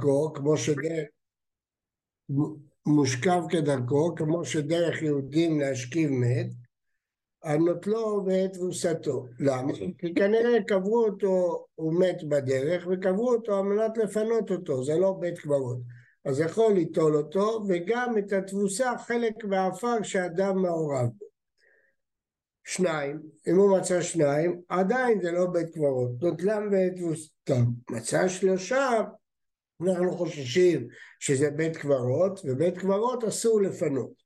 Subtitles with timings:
[0.00, 1.08] כדרכו, כמו שדרך...
[2.86, 6.46] מושכב כדרכו, כמו שדרך יהודים להשכיב מת,
[7.42, 9.26] על נוטלו ואת תבוסתו.
[9.40, 9.72] למה?
[9.98, 15.16] כי כנראה קברו אותו, הוא מת בדרך, וקברו אותו על מנת לפנות אותו, זה לא
[15.20, 15.78] בית קברות.
[16.24, 21.26] אז יכול ליטול אותו, וגם את התבוסה, חלק מהעפר שאדם מעורב בו.
[22.64, 27.64] שניים, אם הוא מצא שניים, עדיין זה לא בית קברות, נוטלם ואת תבוסתם.
[27.90, 28.90] מצא שלושה,
[29.82, 30.88] אנחנו חוששים
[31.20, 34.20] שזה בית קברות, ובית קברות אסור לפנות.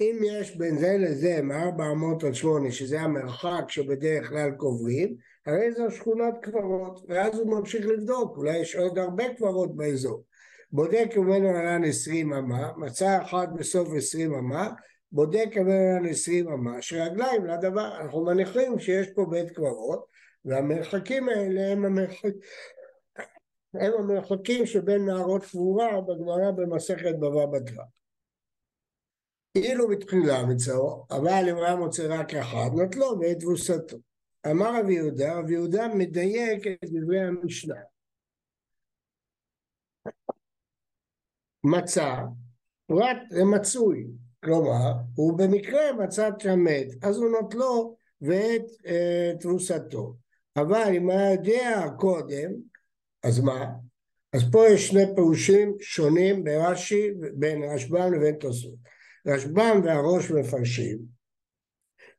[0.00, 5.16] אם יש בין זה לזה מ-400 עד 8, שזה המרחק שבדרך כלל קוברים,
[5.46, 10.24] הרי זו שכונת קברות, ואז הוא ממשיך לבדוק, אולי יש עוד הרבה קברות באזור.
[10.72, 14.70] בודק ממנו עלן 20 אמה, מצא אחד בסוף 20 אמה,
[15.12, 20.06] בודק ממנו עלן 20 אמה, שרגליים לדבר, אנחנו מניחים שיש פה בית קברות,
[20.44, 22.32] והמרחקים האלה הם המרחקים
[23.80, 27.84] הם המרחקים שבין נערות קבורה בגמרא במסכת בבא בתרא.
[29.54, 33.96] אילו בתחילה מצאו, אבל אם היה מוצא רק אחד, נטלו ואת תבוסתו.
[34.50, 37.80] אמר רבי יהודה, רבי יהודה מדייק את דברי המשנה.
[41.64, 42.14] מצא,
[42.86, 44.06] פרט למצוי,
[44.44, 50.14] כלומר, הוא במקרה מצא שם מת, אז הוא נוטלו ואת אה, תבוסתו.
[50.56, 52.50] אבל אם היה יודע קודם,
[53.28, 53.66] אז מה?
[54.32, 58.74] אז פה יש שני פירושים שונים ברש"י, בין רשב"ם לבין תוספות.
[59.26, 60.98] רשב"ם והראש מפרשים.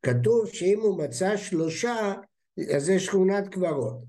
[0.03, 2.13] כתוב שאם הוא מצא שלושה,
[2.75, 4.03] אז זה שכונת קברות.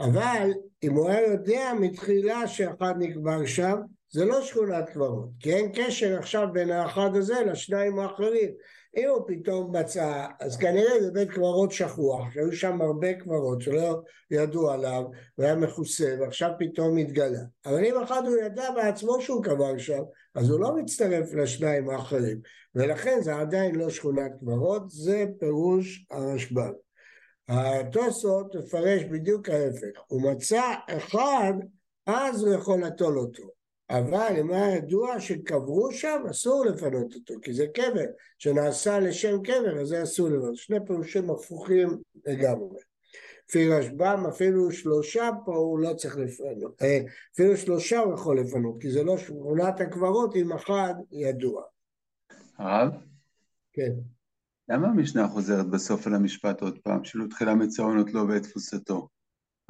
[0.00, 0.50] אבל
[0.82, 3.76] אם הוא היה יודע מתחילה שאחד נקבר שם,
[4.10, 8.50] זה לא שכונת קברות, כי אין קשר עכשיו בין האחד הזה לשניים האחרים.
[8.96, 14.02] אם הוא פתאום מצא, אז כנראה זה בית קברות שכוח, שהיו שם הרבה קברות שלא
[14.30, 15.04] ידעו עליו,
[15.38, 17.40] והיה מכוסה, ועכשיו פתאום התגלה.
[17.66, 20.02] אבל אם אחד הוא ידע בעצמו שהוא קבר שם,
[20.34, 22.40] אז הוא לא מצטרף לשניים האחרים,
[22.74, 26.72] ולכן זה עדיין לא שכונת קברות, זה פירוש הרשב"ם.
[27.48, 30.62] התוספות מפרש בדיוק ההפך, הוא מצא
[30.96, 31.52] אחד,
[32.06, 33.59] אז הוא יכול לטול אותו.
[33.90, 38.06] אבל היה ידוע שקברו שם, אסור לפנות אותו, כי זה קבר
[38.38, 40.56] שנעשה לשם קבר, אז זה אסור לפנות.
[40.56, 41.88] שני פירושים הפוכים
[42.26, 42.80] לגמרי.
[43.48, 46.98] לפי רשב"ם אפילו שלושה פה הוא לא צריך לפנות, אה,
[47.34, 51.62] אפילו שלושה הוא יכול לפנות, כי זה לא שכונת הקברות אם אחד ידוע.
[52.58, 52.92] הרב?
[53.72, 53.92] כן.
[54.68, 59.08] למה המשנה חוזרת בסוף על המשפט עוד פעם, שלא תחילה מצאונות לו ואת תפוסתו?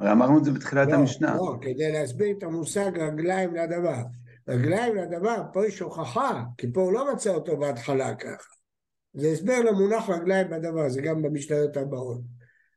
[0.01, 1.35] הרי אמרנו את זה בתחילת לא, המשנה.
[1.35, 4.03] לא, כדי להסביר את המושג רגליים לדבר.
[4.47, 8.53] רגליים לדבר, פה יש הוכחה, כי פה הוא לא מצא אותו בהתחלה ככה.
[9.13, 12.21] זה הסבר למונח רגליים לדבר, זה גם במשניות הבאות.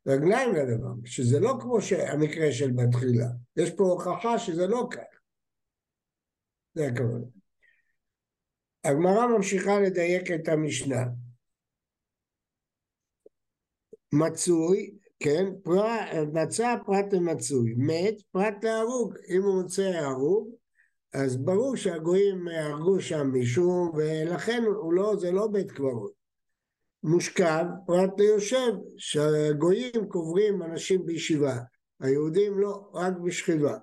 [0.06, 1.78] רגליים לדבר, שזה לא כמו
[2.12, 3.28] המקרה של בתחילה.
[3.56, 5.18] יש פה הוכחה שזה לא כך.
[6.74, 7.26] זה הכוונה.
[8.84, 11.04] הגמרא ממשיכה לדייק את המשנה.
[14.12, 15.46] מצוי כן?
[16.32, 19.14] מצא פרט למצוי, מת פרט להרוג.
[19.28, 20.50] אם הוא מוצא הרוג,
[21.14, 26.12] אז ברור שהגויים הרגו שם מישהו, ולכן לא, זה לא בית קברות.
[27.02, 31.58] מושכב פרט ליושב, שהגויים קוברים אנשים בישיבה,
[32.00, 33.76] היהודים לא, רק בשכיבה.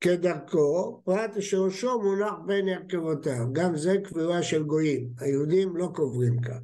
[0.00, 6.60] כדרכו, פרט שראשו מונח בין הרכבותיו, גם זה קבורה של גויים, היהודים לא קוברים כאן.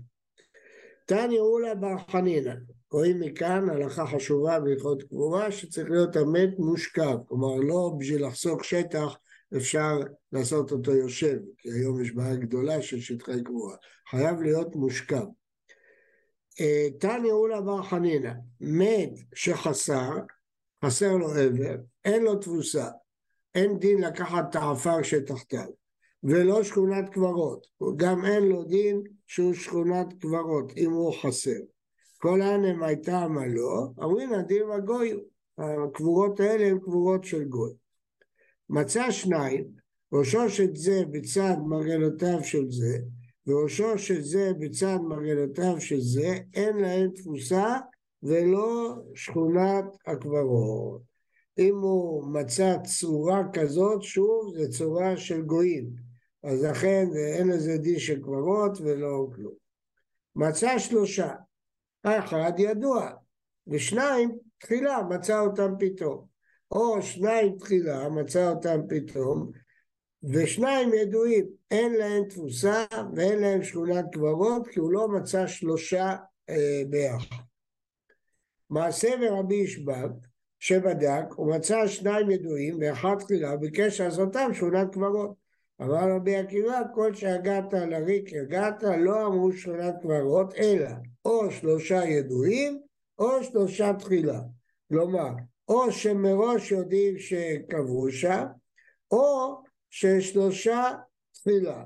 [1.06, 2.54] תניא אולה בר חנינא,
[2.92, 9.16] רואים מכאן הלכה חשובה בהלכות קבורה שצריך להיות המת מושכב, כלומר לא בשביל לחסוך שטח
[9.56, 9.98] אפשר
[10.32, 13.76] לעשות אותו יושב, כי היום יש בעיה גדולה של שטחי קבורה,
[14.10, 15.24] חייב להיות מושכב.
[16.60, 20.10] אה, תניא אולה בר חנינא, מת שחסר,
[20.84, 22.88] חסר לו עבר, אין לו תבוסה,
[23.54, 25.68] אין דין לקחת את העפר שתחתיו,
[26.22, 27.66] ולא שכונת קברות,
[27.96, 31.60] גם אין לו דין שהוא שכונת קברות, אם הוא חסר.
[32.18, 35.20] כל הענם הייתה עמלו, אומרים הדין הגוי,
[35.58, 37.72] הקבורות האלה הן קבורות של גוי.
[38.70, 39.64] מצא שניים,
[40.12, 42.98] ראשו של זה בצד מרגלותיו של זה,
[43.46, 47.76] וראשו של זה בצד מרגלותיו של זה, אין להם תפוסה
[48.22, 51.00] ולא שכונת הקברות.
[51.58, 55.90] אם הוא מצא צורה כזאת, שוב, זה צורה של גויים.
[56.44, 59.54] אז לכן אין לזה דין של קברות ולא כלום.
[60.36, 61.32] מצא שלושה,
[62.04, 63.10] האחד ידוע,
[63.66, 66.26] ושניים תחילה מצא אותם פתאום.
[66.70, 69.50] או שניים תחילה מצא אותם פתאום,
[70.22, 72.84] ושניים ידועים, אין להם תפוסה
[73.14, 76.16] ואין להם שכונת קברות, כי הוא לא מצא שלושה
[76.50, 77.36] אה, ביחד.
[78.70, 80.10] מעשה ורבי ישבק,
[80.58, 85.47] שבדק, הוא מצא שניים ידועים ואחד תחילה, ביקש לעשותם שכונת קברות.
[85.82, 90.90] אמר רבי עקיבא, כל שהגעת לריק הגעת, לא אמרו שכונת קברות, אלא
[91.24, 92.80] או שלושה ידועים
[93.18, 94.40] או שלושה תחילה.
[94.88, 95.30] כלומר,
[95.68, 98.44] או שמראש יודעים שקברו שם,
[99.10, 99.56] או
[99.90, 100.90] ששלושה
[101.32, 101.84] תחילה.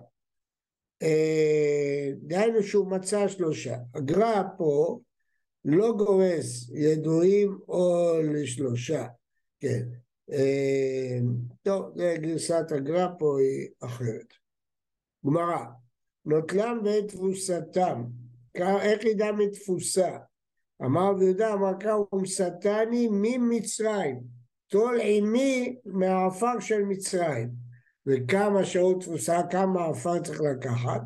[1.03, 3.77] אה, דהיינו שהוא מצא שלושה.
[3.94, 5.00] הגר"א פה
[5.65, 9.06] לא גורס ידועים או לשלושה,
[9.61, 10.01] כן.
[10.32, 11.19] אה,
[11.62, 14.34] טוב, זה גרסת הגר"א פה היא אחרת.
[15.26, 15.64] גמרא,
[16.25, 18.05] נוטלם ואת תבוסתם,
[18.55, 20.19] איך ידע מתפוסה?
[20.84, 24.20] אמר רבי יהודה אמר קרא ומסתני ממצרים,
[24.69, 27.49] טול עימי מהעפר של מצרים.
[28.06, 31.00] וכמה שעות תפוסה, כמה עפר צריך לקחת.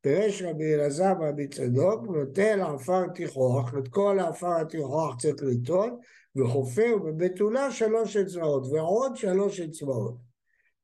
[0.00, 5.90] פירש רבי אלעזר ורבי צדוק, נוטל עפר תיכוח, את כל העפר התיכוח צריך לטול,
[6.36, 10.14] וחופר בבתולה שלוש אצבעות, ועוד שלוש אצבעות.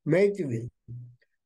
[0.07, 0.67] מי טבעי.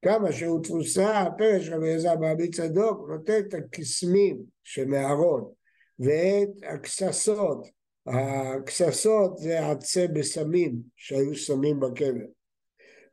[0.05, 5.53] כמה שהוא תפוסה, פירש רבי אלעזר ורבי צדוק, נותן את הקסמים שמארון,
[5.99, 7.67] ואת הכססות.
[8.07, 12.27] הכססות זה עצי בשמים שהיו שמים בקבר.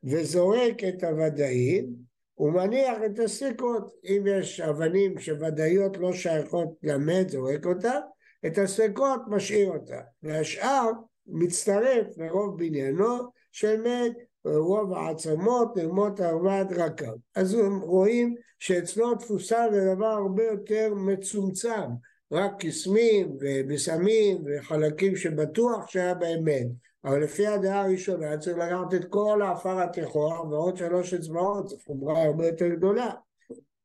[0.04, 1.94] וזורק את הוודאים
[2.38, 3.92] ומניח את הספקות.
[4.04, 8.00] אם יש אבנים שוודאיות לא שייכות למת, זורק אותה,
[8.46, 10.00] את הספקות משאיר אותה.
[10.24, 10.92] והשאר
[11.28, 13.18] מצטרף לרוב בניינו
[13.52, 14.14] של מת,
[14.46, 17.14] רוב העצמות, נרמות ארבעת רקב.
[17.36, 21.90] אז רואים שאצלו תפוסה זה דבר הרבה יותר מצומצם.
[22.32, 26.68] רק קסמים ובשמים וחלקים שבטוח שהיה בהם מת.
[27.06, 32.24] אבל לפי הדעה הראשונה צריך לקחת את כל העפר התיכוח ועוד שלוש אצבעות, זו חומרה
[32.24, 33.12] הרבה יותר גדולה.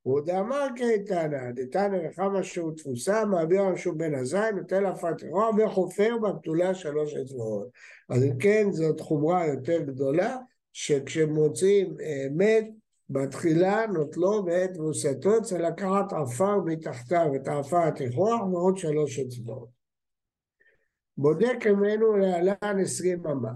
[0.04, 6.16] הוא דאמר כאיתנא, דתנא וכמה שהוא תפוסה, מעביר רשום בן הזין, נותן לעפר תיכוח וחופר
[6.22, 7.68] בבתולה שלוש אצבעות.
[8.08, 10.36] אז אם כן, זאת חומרה יותר גדולה,
[10.72, 12.64] שכשמוצאים אה, מת,
[13.10, 19.68] בתחילה נוטלו בעת תבוסתו, צריך לקחת עפר מתחתיו, את העפר התיכוח ועוד שלוש אצבעות.
[21.16, 23.52] בודק ממנו להלן עשרים אמה.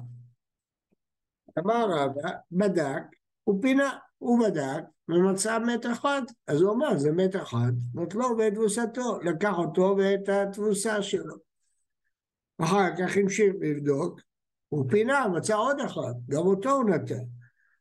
[1.59, 3.03] אמר רבא, בדק,
[3.45, 8.55] הוא פינה, הוא בדק ומצא מת אחד, אז הוא אמר זה מת אחד, נוטלו בעת
[8.55, 11.35] תבוסתו, לקח אותו ואת התבוסה שלו.
[12.59, 14.21] אחר כך המשיך לבדוק,
[14.69, 17.25] הוא פינה, מצא עוד אחד, גם אותו הוא נתן.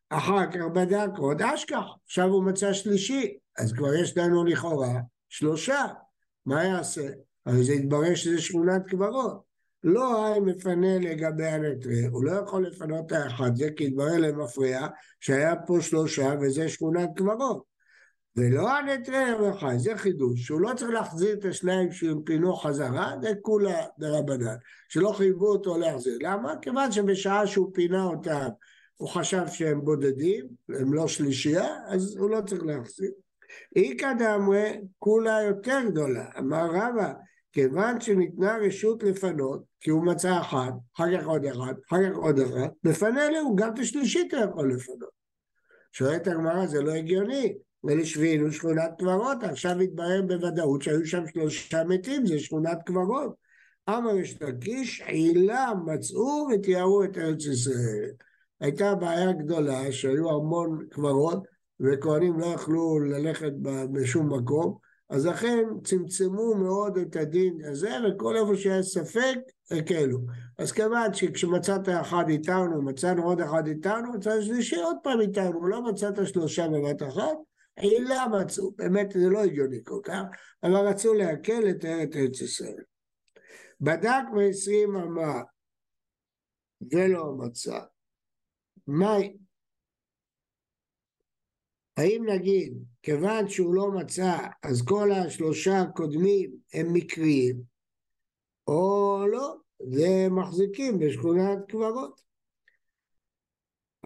[0.10, 5.00] אחר כך בדק עוד אשכח, עכשיו הוא מצא שלישי, אז כבר יש לנו לכאורה
[5.30, 5.86] שלושה,
[6.46, 7.10] מה יעשה?
[7.46, 9.47] אבל זה יתברר שזה שכונת קברות.
[9.84, 14.88] לא היה מפנה לגבי הנטרי, הוא לא יכול לפנות האחד, זה כי התברר למפריע
[15.20, 17.64] שהיה פה שלושה וזה שכונת קברות.
[18.36, 23.30] ולא הנטרי המחי, זה חידוש, שהוא לא צריך להחזיר את השניים שהם פינו חזרה, זה
[23.42, 24.56] כולה דרבנן,
[24.90, 26.18] שלא חייבו אותו להחזיר.
[26.22, 26.54] למה?
[26.62, 28.48] כיוון שבשעה שהוא פינה אותם
[28.98, 33.12] הוא חשב שהם בודדים, הם לא שלישייה, אז הוא לא צריך להחזיר.
[33.76, 36.26] איכא דאמרי, כולה יותר גדולה.
[36.40, 37.14] אמר רבא,
[37.58, 42.40] כיוון שניתנה רשות לפנות, כי הוא מצא אחד, אחר כך עוד אחד, אחר כך עוד
[42.40, 45.10] אחד, מפנה לו, גם את השלישית הוא יכול לפנות.
[45.92, 47.58] שואלת הגמרא, זה לא הגיוני.
[47.84, 53.36] ולשבינו שכונת קברות, עכשיו התברר בוודאות שהיו שם שלושה מתים, זה שכונת קברות.
[53.90, 58.12] אמר יש לקיש, עילה מצאו ותיארו את ארץ ישראל.
[58.60, 61.44] הייתה בעיה גדולה שהיו המון קברות
[61.80, 63.52] וכהנים לא יכלו ללכת
[63.92, 69.38] בשום מקום, אז לכן צמצמו מאוד את הדין הזה, וכל איפה שהיה ספק,
[69.72, 70.20] הקלו.
[70.58, 75.84] אז כיוון שכשמצאת אחד איתנו, מצאנו עוד אחד איתנו, מצאנו שלישי עוד פעם איתנו, לא
[75.84, 77.38] מצאת שלושה בבת אחת,
[77.76, 80.24] עילה מצאו, באמת זה לא הגיוני כל כך,
[80.64, 81.86] אבל רצו להקל את
[82.16, 82.84] ארץ ישראל.
[83.82, 85.42] בדק בעשרים אמה
[86.92, 87.80] ולא מצא.
[88.88, 89.38] מהי?
[91.98, 92.74] האם נגיד,
[93.04, 97.62] כיוון שהוא לא מצא, אז כל השלושה הקודמים הם מקריים,
[98.68, 102.22] או לא, זה מחזיקים בשכונת קברות.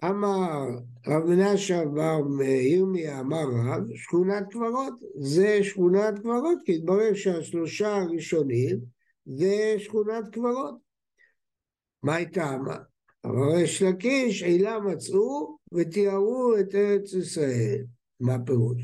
[0.04, 0.58] אמר
[1.06, 8.80] רב מנשה בר ירמיה אמר רב, שכונת קברות, זה שכונת קברות, כי התברר שהשלושה הראשונים
[9.26, 10.74] זה שכונת קברות.
[12.02, 12.56] מה הייתה
[13.26, 13.52] אמר?
[13.52, 17.84] אבל יש לקיש עילה מצאו ותיארו את ארץ ישראל.
[18.20, 18.82] מה הפירוש?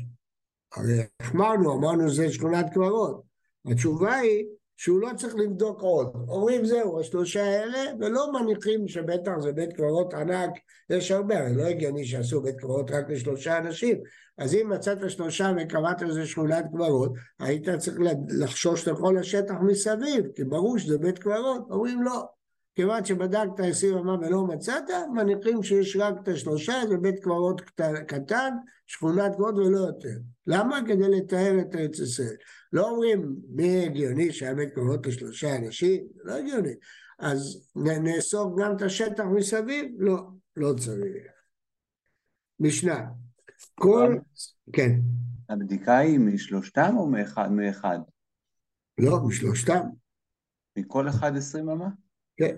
[0.75, 3.21] הרי החמרנו, אמרנו זה שכונת קברות.
[3.65, 4.45] התשובה היא
[4.77, 6.07] שהוא לא צריך לבדוק עוד.
[6.27, 10.49] אומרים זהו, השלושה האלה, ולא מניחים שבטח זה בית קברות ענק,
[10.89, 13.97] יש הרבה, הרי לא הגיוני שעשו בית קברות רק לשלושה אנשים.
[14.37, 17.97] אז אם מצאת שלושה וקבעת לזה שכונת קברות, היית צריך
[18.29, 21.61] לחשוש לכל השטח מסביב, כי ברור שזה בית קברות.
[21.69, 22.38] אומרים לא.
[22.79, 24.83] כיוון שבדקת עשרים אמה ולא מצאת,
[25.13, 27.61] מניחים שיש רק את השלושה, זה בית קברות
[28.07, 28.53] קטן,
[28.87, 30.17] שכונת קברות ולא יותר.
[30.47, 30.79] למה?
[30.87, 32.35] כדי לתאר את ארץ ישראל.
[32.73, 36.73] לא אומרים מי הגיוני שהיה בית קברות לשלושה אנשים, לא הגיוני.
[37.19, 39.85] אז נאסוף גם את השטח מסביב?
[39.97, 40.17] לא,
[40.55, 41.23] לא צריך.
[42.59, 43.05] משנה.
[43.75, 44.15] כל...
[44.73, 44.91] כן.
[45.49, 47.51] הבדיקה היא משלושתם או מאחד?
[47.51, 47.99] מאחד?
[48.97, 49.81] לא, משלושתם.
[50.77, 51.89] מכל אחד עשרים אמה?
[52.37, 52.55] כן.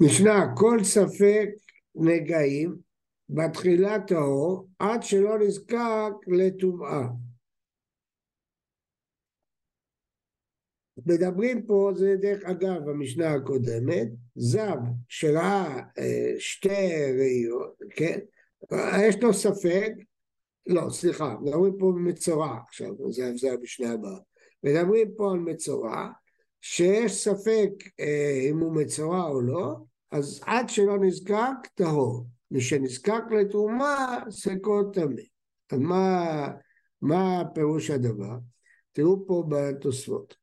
[0.00, 1.48] משנה, כל ספק
[1.94, 2.76] נגעים
[3.28, 7.02] בתחילה טהור עד שלא נזקק לטומאה.
[11.06, 14.76] מדברים פה, זה דרך אגב המשנה הקודמת, זב
[15.08, 16.68] שראה אה, שתי
[17.18, 18.18] ראיות, כן?
[19.08, 19.92] יש לו ספק,
[20.66, 24.18] לא, סליחה, מדברים פה במצורע עכשיו, זה, זה המשנה הבאה.
[24.64, 26.08] מדברים פה על מצורע,
[26.60, 29.76] שיש ספק אה, אם הוא מצורע או לא,
[30.10, 32.26] אז עד שלא נזקק, טהור.
[32.50, 35.22] משנזקק לתרומה, סקו טמא.
[35.70, 36.48] אז מה,
[37.02, 38.36] מה פירוש הדבר?
[38.92, 40.36] תראו פה בתוספות.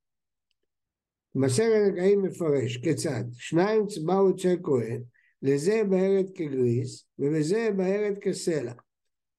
[1.36, 3.24] מסרת נגעים מפרש, כיצד?
[3.33, 5.01] שניים באו אצל כהן,
[5.41, 8.74] לזה בהרת כגריס, ובזה בהרת כסלע.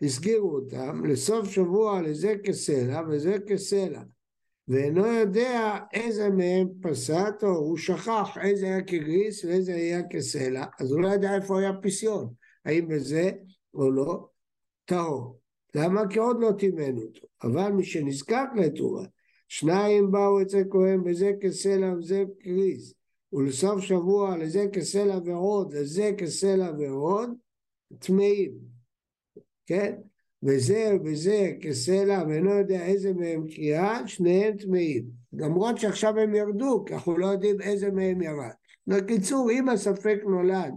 [0.02, 4.02] הסגירו אותם, לסוף שבוע לזה כסלע, וזה כסלע.
[4.68, 10.92] ואינו יודע איזה מהם פסט, או הוא שכח איזה היה כגריס ואיזה היה כסלע, אז
[10.92, 12.34] הוא לא יודע איפה היה פסיון,
[12.64, 13.30] האם בזה
[13.74, 14.28] או לא,
[14.84, 15.40] טהור.
[15.74, 16.08] למה?
[16.10, 17.26] כי עוד לא טימנו אותו.
[17.42, 19.06] אבל מי שנזקק לתרומה,
[19.48, 22.94] שניים באו אצל כהן בזה כסלע וזה כגריס,
[23.32, 27.30] ולסוף שבוע לזה כסלע ועוד, לזה כסלע ועוד,
[27.98, 28.52] טמאים,
[29.66, 29.94] כן?
[30.42, 35.04] וזה וזה כסלע ואינו יודע איזה מהם קריאה, שניהם טמאים.
[35.32, 38.50] למרות שעכשיו הם ירדו, כי אנחנו לא יודעים איזה מהם ירד.
[38.86, 40.74] בקיצור, אם הספק נולד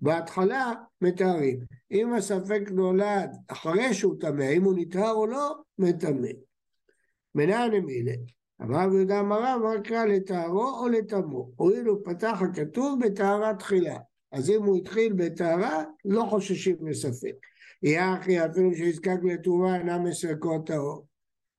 [0.00, 1.58] בהתחלה, מתארים.
[1.92, 6.28] אם הספק נולד אחרי שהוא טמא, אם הוא נטהר או לא, מטמא.
[7.34, 8.12] מנהל למילה.
[8.62, 11.50] אמר יהודה אמרה, מה קרא לטהרו או לטמאו?
[11.56, 13.96] הואיל הוא פתח הכתוב בטהרה תחילה.
[14.32, 17.34] אז אם הוא התחיל בטהרה, לא חוששים מספק.
[17.92, 21.06] אחי אפילו שיזקק לתרומה אינם מסרקות טהור.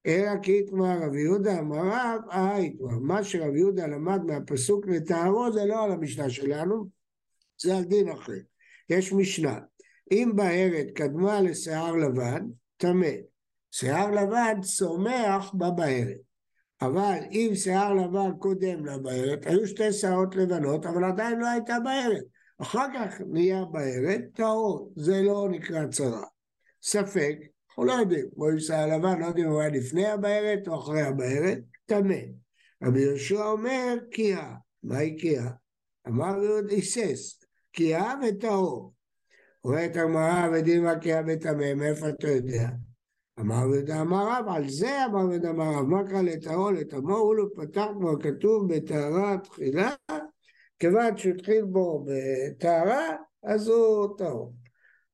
[0.06, 3.00] אלא כי יתמר רבי יהודה אמר רב, אה יתמר.
[3.00, 6.90] מה שרבי יהודה למד מהפסוק לטהרו זה לא על המשנה שלנו,
[7.62, 8.34] זה על דין אחר.
[8.90, 9.60] יש משנה,
[10.12, 12.46] אם בהרת קדמה לשיער לבן,
[12.78, 13.12] טמא.
[13.72, 16.18] שיער לבן צומח בבהרת.
[16.82, 22.24] אבל אם שיער לבן קודם לבהרת, היו שתי שערות לבנות, אבל עדיין לא הייתה בהרת.
[22.62, 26.24] אחר כך נהיה בערת, טהור, זה לא נקרא צרה.
[26.84, 27.36] ספק,
[27.70, 30.76] אנחנו לא יודעים, כמו עם שיער לבן, לא יודעים אם הוא היה לפני הבערת או
[30.76, 32.16] אחרי הבערת, טמא.
[32.84, 34.54] רבי יהושע אומר, קיאה.
[34.84, 35.50] מהי קיאה?
[36.08, 38.94] אמר יהוד היסס, קיאה וטהור.
[39.64, 42.70] אומרת הגמרא, ודילמה קיאה וטמא, מאיפה אתה יודע?
[43.40, 47.36] אמר יהודה אמר רב, על זה אמר יהודה אמר רב, מה קרא לטהור לטמאו, הוא
[47.36, 49.96] לא פתח כבר כתוב בטהרה תחילה
[50.80, 54.54] כיוון שהוא התחיל בו בטהרה, אז הוא טהור.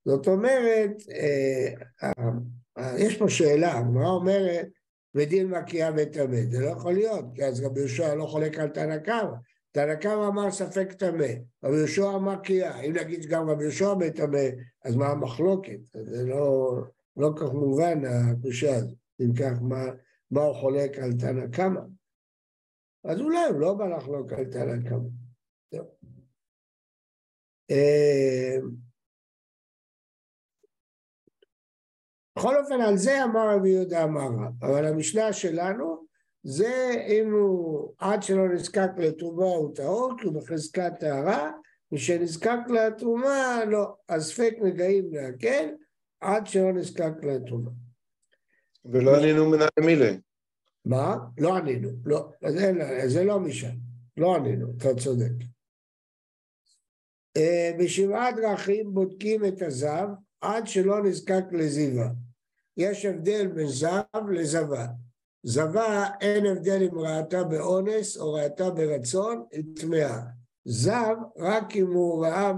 [0.06, 1.74] זאת אומרת, אה,
[2.78, 4.68] אה, יש פה שאלה, הגמרא אומרת,
[5.16, 8.98] ודין מקיאה וטמא, זה לא יכול להיות, כי אז רבי יהושע לא חולק על תנא
[8.98, 9.36] קמא.
[9.72, 11.28] תנא קמא אמר ספק טמא,
[11.64, 14.48] רבי יהושע אמר קיאה, אם נגיד שגם רבי יהושע מטמא,
[14.86, 15.80] אז מה המחלוקת?
[15.94, 16.76] זה לא,
[17.18, 19.86] לא כך מובן הקושה הזאת, אם כך, מה,
[20.32, 21.82] מה הוא חולק על תנא קמא?
[23.04, 25.21] אז אולי הוא לא בא לחלוק על תנא קמא.
[27.72, 28.58] אה,
[32.38, 36.06] בכל אופן, על זה אמר רבי יהודה אמר רב, אבל המשנה שלנו
[36.44, 41.52] זה אם הוא עד שלא נזקק לתרומה הוא טהור, כי הוא בחזקת טהרה,
[41.92, 45.70] משנזקק לתרומה לא, אז ספק נגעים להקל
[46.20, 47.72] עד שלא נזקק לתרומה.
[48.86, 50.12] ולא ענינו מנהל מילה.
[50.86, 51.16] מה?
[51.38, 52.72] לא ענינו, לא, זה,
[53.08, 53.76] זה לא משם,
[54.18, 55.51] לא ענינו, אתה צודק.
[57.38, 60.08] אה, בשבעה דרכים בודקים את הזב
[60.42, 62.10] עד שלא נזקק לזיווה.
[62.78, 64.88] יש הבדל בין זב לזבה.
[65.44, 70.20] זבה אין הבדל אם ראתה באונס או ראתה ברצון, היא טמאה.
[70.66, 72.54] זב רק אם הוא ראה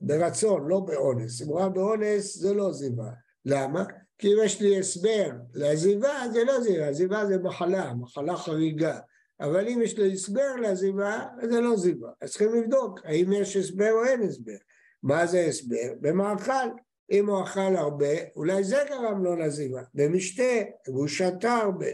[0.00, 1.42] ברצון, לא באונס.
[1.42, 3.10] אם הוא ראה באונס זה לא זיווה.
[3.44, 3.84] למה?
[4.18, 8.98] כי אם יש לי הסבר לעזיבה זה לא זיווה, זיווה זה מחלה, מחלה חריגה.
[9.40, 12.08] אבל אם יש לו הסבר לעזיבה, זה לא זיבה.
[12.20, 14.56] אז צריכים לבדוק האם יש הסבר או אין הסבר.
[15.02, 15.94] מה זה הסבר?
[16.00, 16.68] במאכל.
[17.10, 19.82] אם הוא אכל הרבה, אולי זה גרם לו לעזיבה.
[19.94, 20.52] במשתה,
[20.86, 21.86] הוא שתה הרבה.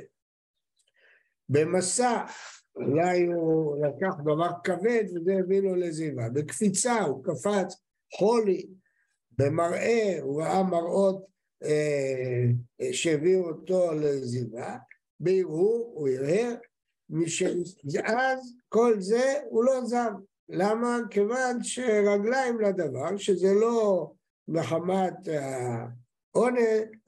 [1.48, 2.24] במסע,
[2.76, 6.28] אולי הוא לקח דבר כבד וזה הביא לו לזיווה.
[6.28, 7.76] בקפיצה הוא קפץ
[8.18, 8.66] חולי,
[9.38, 11.26] במראה הוא ראה מראות
[11.64, 12.44] אה,
[12.92, 14.78] שהביאו אותו לזיווה,
[15.20, 16.54] בהרהור הוא הרהר,
[18.06, 20.10] אז כל זה הוא לא זב.
[20.48, 20.98] למה?
[21.10, 24.10] כיוון שרגליים לדבר, שזה לא
[24.48, 25.28] מחמת
[26.34, 26.60] העונש,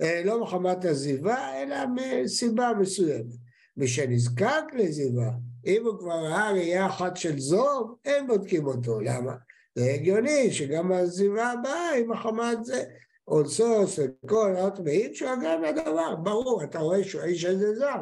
[0.02, 3.34] אה, לא מחמת עזיבה, אלא מסיבה מסוימת.
[3.76, 5.30] משנזקק לזיבה,
[5.66, 9.00] אם הוא כבר ראה ראייה אחת של זוב, אין בודקים אותו.
[9.00, 9.34] למה?
[9.74, 12.84] זה הגיוני שגם הזיבה הבאה היא מחמת זה.
[13.28, 18.00] אונסוס וכל עוד מעיד שהוא אגב הדבר, ברור, אתה רואה שהוא האיש הזה זר.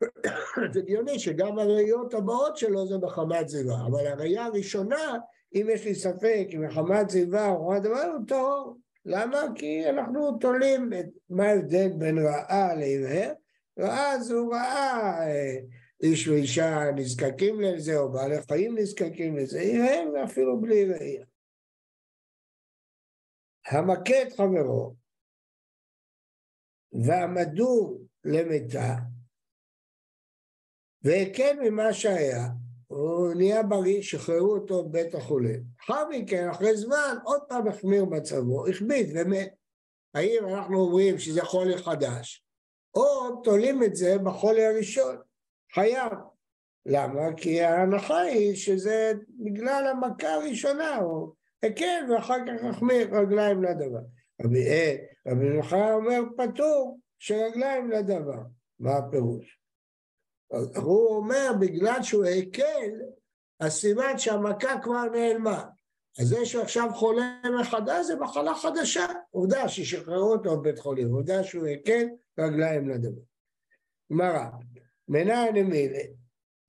[0.72, 5.18] זה הגיוני שגם הראיות הבאות שלו זה מחמת זיבה, אבל הראייה הראשונה,
[5.54, 8.76] אם יש לי ספק אם מחמת זיבה או מחמת דבר, הוא טהור.
[9.04, 9.38] למה?
[9.54, 13.32] כי אנחנו תולים את מה ההבדל בין רעה לעיוור,
[13.76, 15.56] ואז הוא ראה אה,
[16.02, 21.24] איש ואישה נזקקים לזה, או בעלי חיים נזקקים לזה, עיוור ואפילו בלי ראייה.
[23.66, 24.94] המכה את חברו
[26.92, 28.96] ועמדו למיתה
[31.04, 32.48] והקל ממה שהיה,
[32.86, 35.62] הוא נהיה בריא, שחררו אותו בבית החולים.
[35.80, 39.54] לאחר מכן, אחרי זמן, עוד פעם החמיר מצבו, החביא ומת.
[40.14, 42.44] האם אנחנו אומרים שזה חולי חדש,
[42.94, 45.16] או תולים את זה בחולי הראשון,
[45.74, 46.12] חייב.
[46.86, 47.32] למה?
[47.36, 49.12] כי ההנחה היא שזה
[49.44, 54.00] בגלל המכה הראשונה, הוא הקל ואחר כך החמיר רגליים לדבר.
[54.44, 58.42] רבי אה, מנוחה אומר פטור שרגליים לדבר.
[58.80, 59.59] מה הפירוש?
[60.76, 62.90] הוא אומר בגלל שהוא הקל,
[63.60, 65.64] אז סימן שהמכה כבר נעלמה.
[66.18, 69.06] אז זה שעכשיו חולה מחדש זה מחלה חדשה.
[69.30, 72.06] עובדה ששחררו אותו בבית חולים, עובדה שהוא הקל
[72.38, 73.22] רגליים לדבר.
[74.12, 74.44] גמרא,
[75.08, 76.02] מנע נמילה,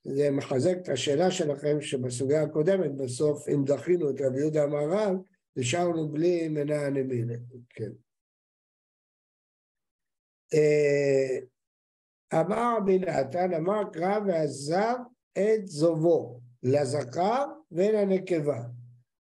[0.04, 5.16] זה מחזק את השאלה שלכם שבסוגיה הקודמת, בסוף אם דחינו את רבי יהודה המהר"ל,
[5.56, 7.36] נשארנו בלי מנע נמילה.
[7.70, 7.92] כן.
[12.34, 14.96] אה, אמר רבי נתן, אמר קרא ועזב
[15.38, 18.62] את זובו, לזכר ולנקבה,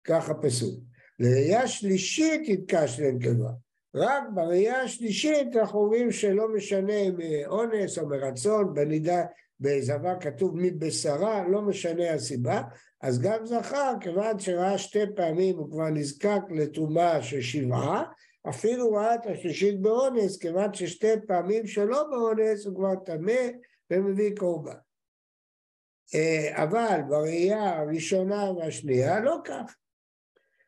[0.04, 0.80] כך הפסוק.
[1.18, 3.50] לראייה שלישית יתקש לנקבה.
[3.94, 9.24] רק בראייה השלישית אנחנו רואים שלא משנה מאונס או מרצון, בנידה,
[9.60, 12.62] בזבה כתוב מבשרה, לא משנה הסיבה,
[13.02, 18.02] אז גם זכר, כיוון שראה שתי פעמים הוא כבר נזקק לטומאה של שבעה,
[18.48, 23.48] אפילו את השלישית באונס, כיוון ששתי פעמים שלא באונס הוא כבר טמא
[23.90, 24.72] ומביא קורבן.
[26.14, 29.74] אה, אבל בראייה הראשונה והשנייה לא כך.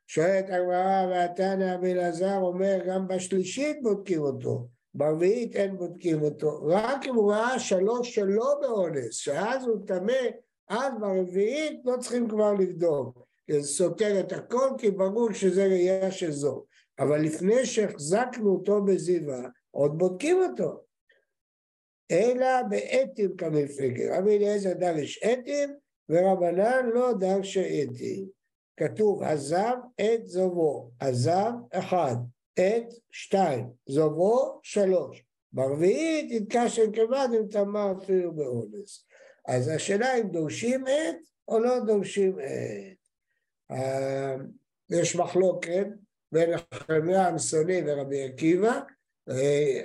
[0.07, 1.95] שואלת הגמרא והתנא אבי
[2.37, 8.55] אומר גם בשלישית בודקים אותו, ברביעית אין בודקים אותו, רק אם הוא ראה שלוש שלא
[8.61, 10.23] באונס, שאז הוא טמא,
[10.69, 13.19] אז ברביעית לא צריכים כבר לבדוק,
[13.51, 16.65] זה סותר את הכל כי ברור שזה ראייה של זו.
[17.01, 20.85] אבל לפני שהחזקנו אותו בזיווה, עוד בודקים אותו.
[22.11, 24.19] אלא באתים כמפגר.
[24.19, 25.75] רבי אליעזר דרש אתים,
[26.09, 28.29] ורבנן לא דרש אתים.
[28.77, 32.17] כתוב עזב את זובו, עזב אחד,
[32.55, 35.25] את שתיים, זובו שלוש.
[35.53, 39.07] ברביעית יתקש כבד אם תמה אפילו באונס.
[39.49, 41.17] אז השאלה אם דורשים את
[41.49, 42.99] או לא דורשים את.
[43.71, 44.37] אה,
[44.91, 45.87] יש מחלוקת
[46.33, 48.81] בין נחמיה המסוני ורבי עקיבא.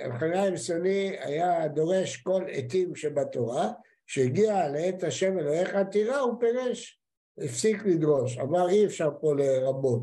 [0.08, 3.72] נחמיה המסוני היה דורש כל עתים שבתורה,
[4.06, 7.00] כשהגיע לעת השם אלוהיך עתירה הוא פירש,
[7.38, 10.02] הפסיק לדרוש, אמר אי אפשר פה לרבות.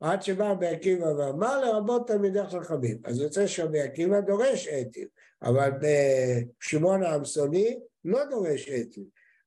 [0.00, 2.98] עד שבא רבי עקיבא ואמר לרבות תלמידי חכמים.
[3.04, 5.08] אז יוצא שרבי עקיבא דורש עתים,
[5.42, 9.04] אבל בשמעון העמסוני לא דורש עתים.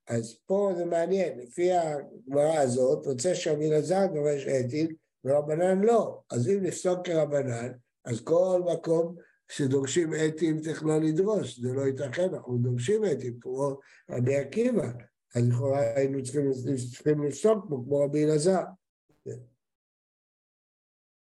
[0.07, 6.21] אז פה זה מעניין, לפי הגמרא הזאת, יוצא שרבי אלעזר דורש עתים, ורבנן לא.
[6.31, 7.71] אז אם נפסוק כרבנן,
[8.05, 9.15] אז כל מקום
[9.51, 14.87] שדורשים אתים צריך לא לדרוש, זה לא ייתכן, אנחנו דורשים אתים, כמו רבי עקיבא,
[15.35, 18.63] אז לכאורה היינו צריכים, לפסוק פה, כמו רבי אלעזר.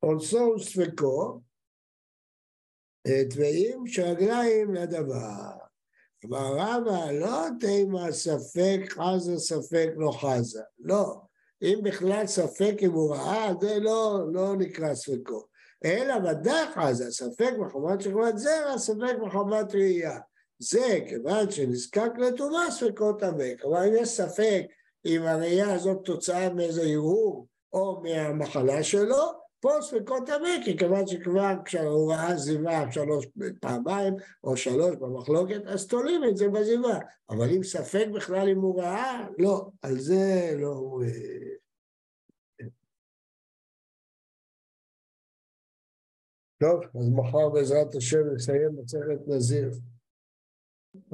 [0.00, 1.40] עונשו וספקו,
[3.30, 5.50] טבעים שרגליים לדבר.
[6.24, 11.29] אמר רבא, לא תימא ספק חזה ספק לא חזה, לא.
[11.62, 15.44] אם בכלל ספק אם הוא ראה, זה לא, לא נקרא ספקו.
[15.84, 20.18] אלא ודאי חזה, ספק מחמת שכבת זרע, ספק מחמת ראייה.
[20.58, 23.54] זה כיוון שנזקק לטומאה, ספקו טמא.
[23.60, 24.62] כלומר, אם יש ספק
[25.06, 31.54] אם הראייה הזאת תוצאה מאיזה ערעור או מהמחלה שלו, פה ספקות טמא, כי כיוון שכבר
[31.64, 33.26] כשהוא ראה זיווה שלוש
[33.60, 36.98] פעמיים, או שלוש במחלוקת, אז תולים את זה בזיווה.
[37.30, 41.00] אבל אם ספק בכלל אם הוא ראה, לא, על זה לא...
[46.60, 49.70] טוב, אז מחר בעזרת השם נסיים בצוות נזיר.